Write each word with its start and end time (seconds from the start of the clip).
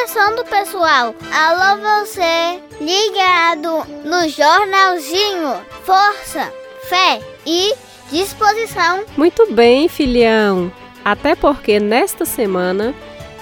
começando, 0.00 0.44
pessoal. 0.46 1.14
Alô, 1.30 1.78
você 1.82 2.58
ligado 2.80 3.86
no 4.02 4.26
jornalzinho. 4.30 5.60
Força, 5.84 6.50
fé 6.88 7.20
e 7.46 7.74
disposição. 8.10 9.04
Muito 9.14 9.52
bem, 9.52 9.88
filhão. 9.88 10.72
Até 11.04 11.34
porque 11.34 11.78
nesta 11.78 12.24
semana 12.24 12.94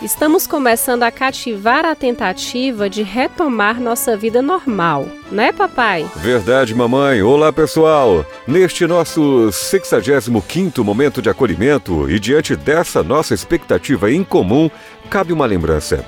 estamos 0.02 0.48
começando 0.48 1.04
a 1.04 1.12
cativar 1.12 1.84
a 1.84 1.94
tentativa 1.94 2.90
de 2.90 3.04
retomar 3.04 3.80
nossa 3.80 4.16
vida 4.16 4.42
normal, 4.42 5.06
né, 5.30 5.52
papai? 5.52 6.10
Verdade, 6.16 6.74
mamãe. 6.74 7.22
Olá, 7.22 7.52
pessoal. 7.52 8.26
Neste 8.48 8.84
nosso 8.84 9.48
65º 9.52 10.82
momento 10.82 11.22
de 11.22 11.30
acolhimento 11.30 12.10
e 12.10 12.18
diante 12.18 12.56
dessa 12.56 13.00
nossa 13.00 13.32
expectativa 13.32 14.10
incomum, 14.10 14.68
cabe 15.08 15.32
uma 15.32 15.46
lembrança. 15.46 16.04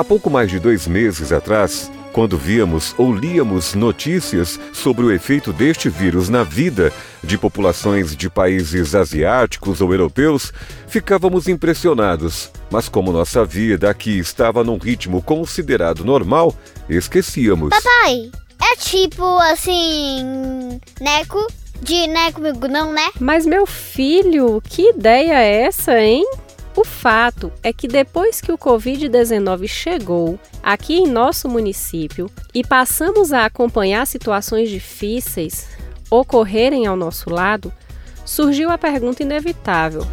Há 0.00 0.04
pouco 0.04 0.30
mais 0.30 0.48
de 0.48 0.58
dois 0.58 0.86
meses 0.86 1.30
atrás, 1.30 1.92
quando 2.10 2.38
víamos 2.38 2.94
ou 2.96 3.14
líamos 3.14 3.74
notícias 3.74 4.58
sobre 4.72 5.04
o 5.04 5.12
efeito 5.12 5.52
deste 5.52 5.90
vírus 5.90 6.30
na 6.30 6.42
vida 6.42 6.90
de 7.22 7.36
populações 7.36 8.16
de 8.16 8.30
países 8.30 8.94
asiáticos 8.94 9.82
ou 9.82 9.92
europeus, 9.92 10.54
ficávamos 10.88 11.48
impressionados. 11.48 12.50
Mas 12.70 12.88
como 12.88 13.12
nossa 13.12 13.44
vida 13.44 13.90
aqui 13.90 14.18
estava 14.18 14.64
num 14.64 14.78
ritmo 14.78 15.20
considerado 15.20 16.02
normal, 16.02 16.56
esquecíamos. 16.88 17.68
Papai, 17.68 18.30
é 18.72 18.76
tipo 18.76 19.22
assim. 19.52 20.80
Neco? 20.98 21.46
De 21.82 22.06
neco, 22.06 22.40
não, 22.70 22.90
né? 22.90 23.10
Mas 23.20 23.44
meu 23.44 23.66
filho, 23.66 24.62
que 24.66 24.88
ideia 24.88 25.34
é 25.34 25.60
essa, 25.64 26.00
hein? 26.00 26.24
O 26.76 26.84
fato 26.84 27.52
é 27.62 27.72
que 27.72 27.88
depois 27.88 28.40
que 28.40 28.52
o 28.52 28.58
Covid-19 28.58 29.66
chegou 29.66 30.38
aqui 30.62 30.94
em 30.98 31.06
nosso 31.06 31.48
município 31.48 32.30
e 32.54 32.62
passamos 32.62 33.32
a 33.32 33.44
acompanhar 33.44 34.06
situações 34.06 34.70
difíceis 34.70 35.68
ocorrerem 36.10 36.86
ao 36.86 36.96
nosso 36.96 37.28
lado, 37.28 37.72
surgiu 38.24 38.70
a 38.70 38.78
pergunta 38.78 39.22
inevitável: 39.22 40.06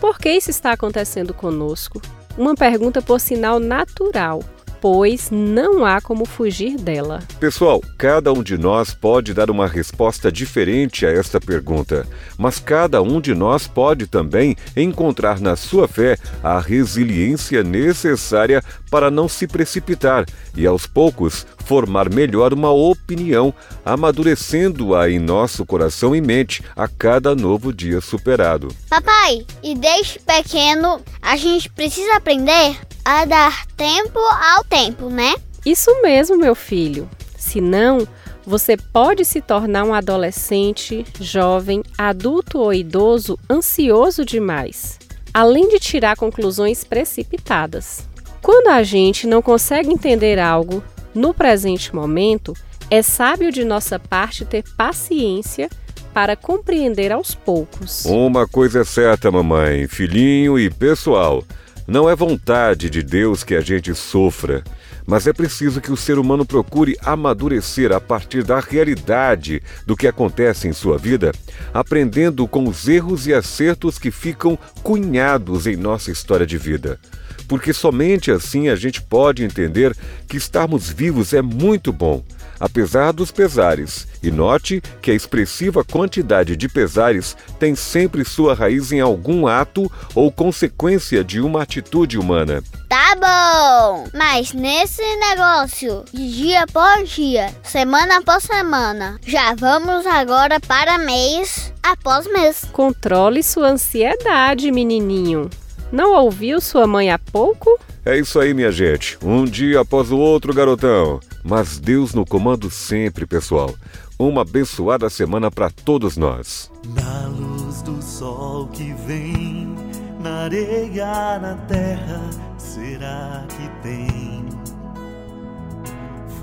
por 0.00 0.18
que 0.18 0.30
isso 0.30 0.50
está 0.50 0.72
acontecendo 0.72 1.34
conosco? 1.34 2.00
Uma 2.36 2.54
pergunta, 2.54 3.02
por 3.02 3.20
sinal, 3.20 3.58
natural 3.58 4.40
pois 4.80 5.30
não 5.30 5.84
há 5.84 6.00
como 6.00 6.24
fugir 6.24 6.76
dela. 6.76 7.22
Pessoal, 7.40 7.82
cada 7.96 8.32
um 8.32 8.42
de 8.42 8.56
nós 8.56 8.94
pode 8.94 9.34
dar 9.34 9.50
uma 9.50 9.66
resposta 9.66 10.30
diferente 10.30 11.06
a 11.06 11.10
esta 11.10 11.40
pergunta, 11.40 12.06
mas 12.36 12.58
cada 12.58 13.02
um 13.02 13.20
de 13.20 13.34
nós 13.34 13.66
pode 13.66 14.06
também 14.06 14.56
encontrar 14.76 15.40
na 15.40 15.56
sua 15.56 15.88
fé 15.88 16.16
a 16.42 16.58
resiliência 16.60 17.62
necessária 17.62 18.62
para 18.90 19.10
não 19.10 19.28
se 19.28 19.46
precipitar 19.46 20.24
e, 20.56 20.66
aos 20.66 20.86
poucos, 20.86 21.46
formar 21.64 22.08
melhor 22.08 22.54
uma 22.54 22.70
opinião, 22.70 23.52
amadurecendo-a 23.84 25.10
em 25.10 25.18
nosso 25.18 25.66
coração 25.66 26.16
e 26.16 26.20
mente 26.20 26.62
a 26.74 26.88
cada 26.88 27.34
novo 27.34 27.72
dia 27.72 28.00
superado. 28.00 28.68
Papai, 28.88 29.44
e 29.62 29.74
desde 29.74 30.18
pequeno 30.20 31.00
a 31.20 31.36
gente 31.36 31.68
precisa 31.68 32.16
aprender 32.16 32.76
a 33.04 33.24
dar 33.24 33.66
tempo 33.76 34.18
ao 34.18 34.64
tempo, 34.68 35.08
né? 35.08 35.34
Isso 35.64 35.90
mesmo, 36.02 36.36
meu 36.36 36.54
filho. 36.54 37.08
Senão, 37.36 38.06
você 38.46 38.76
pode 38.76 39.24
se 39.24 39.40
tornar 39.40 39.84
um 39.84 39.92
adolescente, 39.92 41.04
jovem, 41.20 41.82
adulto 41.96 42.58
ou 42.58 42.72
idoso 42.72 43.38
ansioso 43.50 44.24
demais, 44.24 44.98
além 45.34 45.68
de 45.68 45.78
tirar 45.78 46.16
conclusões 46.16 46.84
precipitadas. 46.84 48.08
Quando 48.40 48.68
a 48.68 48.82
gente 48.82 49.26
não 49.26 49.42
consegue 49.42 49.90
entender 49.90 50.38
algo 50.38 50.82
no 51.14 51.34
presente 51.34 51.94
momento, 51.94 52.54
é 52.90 53.02
sábio 53.02 53.52
de 53.52 53.64
nossa 53.64 53.98
parte 53.98 54.44
ter 54.44 54.64
paciência 54.76 55.68
para 56.14 56.34
compreender 56.34 57.12
aos 57.12 57.34
poucos. 57.34 58.04
Uma 58.06 58.48
coisa 58.48 58.80
é 58.80 58.84
certa, 58.84 59.30
mamãe, 59.30 59.86
filhinho 59.86 60.58
e 60.58 60.70
pessoal. 60.70 61.44
Não 61.88 62.06
é 62.06 62.14
vontade 62.14 62.90
de 62.90 63.02
Deus 63.02 63.42
que 63.42 63.54
a 63.54 63.62
gente 63.62 63.94
sofra, 63.94 64.62
mas 65.06 65.26
é 65.26 65.32
preciso 65.32 65.80
que 65.80 65.90
o 65.90 65.96
ser 65.96 66.18
humano 66.18 66.44
procure 66.44 66.94
amadurecer 67.02 67.92
a 67.92 67.98
partir 67.98 68.44
da 68.44 68.60
realidade 68.60 69.62
do 69.86 69.96
que 69.96 70.06
acontece 70.06 70.68
em 70.68 70.72
sua 70.74 70.98
vida, 70.98 71.32
aprendendo 71.72 72.46
com 72.46 72.68
os 72.68 72.86
erros 72.86 73.26
e 73.26 73.32
acertos 73.32 73.98
que 73.98 74.10
ficam 74.10 74.58
cunhados 74.82 75.66
em 75.66 75.76
nossa 75.76 76.10
história 76.10 76.44
de 76.44 76.58
vida. 76.58 77.00
Porque 77.48 77.72
somente 77.72 78.30
assim 78.30 78.68
a 78.68 78.76
gente 78.76 79.00
pode 79.00 79.42
entender 79.42 79.96
que 80.28 80.36
estarmos 80.36 80.90
vivos 80.90 81.32
é 81.32 81.40
muito 81.40 81.90
bom 81.90 82.22
apesar 82.58 83.12
dos 83.12 83.30
pesares. 83.30 84.06
E 84.22 84.30
note 84.30 84.82
que 85.00 85.10
a 85.10 85.14
expressiva 85.14 85.84
quantidade 85.84 86.56
de 86.56 86.68
pesares 86.68 87.36
tem 87.58 87.74
sempre 87.74 88.24
sua 88.24 88.54
raiz 88.54 88.92
em 88.92 89.00
algum 89.00 89.46
ato 89.46 89.90
ou 90.14 90.30
consequência 90.30 91.22
de 91.22 91.40
uma 91.40 91.62
atitude 91.62 92.18
humana. 92.18 92.62
Tá 92.88 93.14
bom, 93.14 94.08
mas 94.14 94.52
nesse 94.52 95.02
negócio 95.16 96.04
de 96.12 96.32
dia 96.32 96.62
após 96.62 97.08
dia, 97.10 97.54
semana 97.62 98.18
após 98.18 98.42
semana, 98.44 99.20
já 99.26 99.54
vamos 99.54 100.06
agora 100.06 100.58
para 100.58 100.98
mês 100.98 101.72
após 101.82 102.26
mês. 102.26 102.64
Controle 102.72 103.42
sua 103.42 103.68
ansiedade, 103.68 104.70
menininho. 104.72 105.50
Não 105.90 106.12
ouviu 106.14 106.60
sua 106.60 106.86
mãe 106.86 107.10
há 107.10 107.18
pouco? 107.18 107.78
É 108.04 108.18
isso 108.18 108.38
aí, 108.38 108.52
minha 108.52 108.70
gente. 108.70 109.18
Um 109.22 109.44
dia 109.44 109.80
após 109.80 110.10
o 110.10 110.18
outro, 110.18 110.52
garotão. 110.52 111.20
Mas 111.48 111.78
Deus 111.78 112.12
no 112.12 112.26
comando 112.26 112.70
sempre, 112.70 113.26
pessoal. 113.26 113.74
Uma 114.18 114.42
abençoada 114.42 115.08
semana 115.08 115.50
para 115.50 115.70
todos 115.70 116.14
nós. 116.18 116.70
Na 116.94 117.26
luz 117.26 117.80
do 117.80 118.02
sol 118.02 118.68
que 118.68 118.92
vem, 119.06 119.74
na 120.20 120.42
areia, 120.42 121.38
na 121.38 121.54
terra, 121.66 122.20
será 122.58 123.46
que 123.48 123.82
tem 123.82 124.44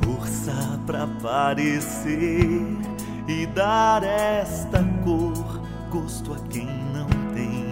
força 0.02 0.80
para 0.88 1.04
aparecer 1.04 2.50
e 3.28 3.46
dar 3.54 4.04
esta 4.04 4.84
cor, 5.04 5.62
gosto 5.92 6.34
a 6.34 6.40
quem 6.50 6.68
não 6.92 7.08
tem, 7.36 7.70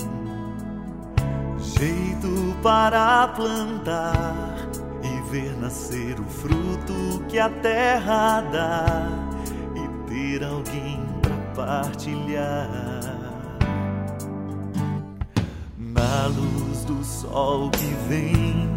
jeito 1.59 2.55
para 2.61 3.27
plantar 3.29 4.62
ver 5.33 5.57
nascer 5.59 6.19
o 6.19 6.25
fruto 6.25 7.23
que 7.27 7.39
a 7.39 7.49
terra 7.49 8.41
dá 8.51 9.09
e 9.73 10.07
ter 10.07 10.43
alguém 10.43 10.99
para 11.23 11.81
partilhar. 11.81 12.69
Na 15.75 16.27
luz 16.27 16.85
do 16.85 17.03
sol 17.03 17.71
que 17.71 17.95
vem, 18.07 18.69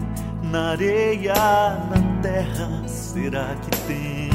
na 0.44 0.70
areia, 0.70 1.34
na 1.34 2.22
terra, 2.22 2.88
será 2.88 3.54
que 3.56 3.70
tem 3.86 4.30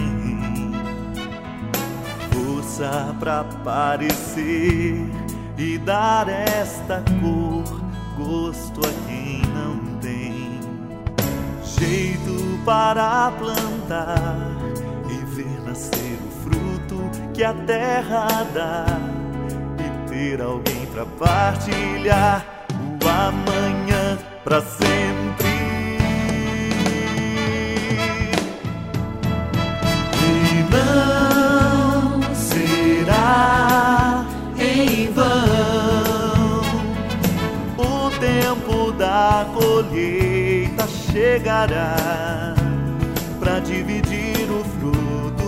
força 2.30 3.16
para 3.20 3.40
aparecer 3.40 5.10
e 5.58 5.78
dar 5.80 6.30
esta 6.30 7.04
cor, 7.20 7.82
gosto 8.16 8.80
a 8.86 9.08
quem 9.08 9.41
jeito 11.82 12.60
para 12.64 13.32
plantar 13.40 14.28
e 15.10 15.26
ver 15.34 15.62
nascer 15.66 16.20
o 16.28 16.44
fruto 16.44 17.10
que 17.34 17.44
a 17.44 17.54
terra 17.54 18.28
dá 18.54 18.86
e 19.80 20.10
ter 20.10 20.42
alguém 20.42 20.86
para 20.94 21.06
partilhar 21.06 22.46
o 22.72 23.08
amanhã 23.08 24.20
para 24.44 24.62
sempre. 24.62 25.21
chegará 41.22 42.56
para 43.40 43.60
dividir 43.60 44.50
o 44.50 44.64
fruto. 44.64 45.41